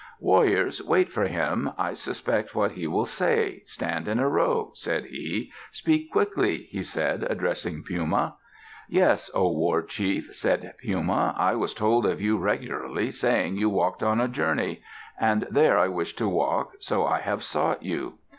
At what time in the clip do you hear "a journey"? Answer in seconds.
14.19-14.81